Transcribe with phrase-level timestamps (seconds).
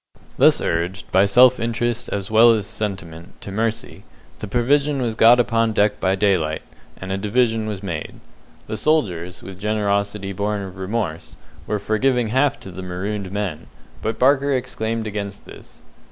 [0.35, 4.03] Thus urged, by self interest, as well as sentiment, to mercy,
[4.39, 6.63] the provision was got upon deck by daylight,
[6.97, 8.13] and a division was made.
[8.65, 11.35] The soldiers, with generosity born of remorse,
[11.67, 13.67] were for giving half to the marooned men,
[14.01, 15.83] but Barker exclaimed against this.